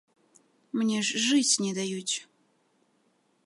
[0.81, 2.15] Мне ж жыць не даюць.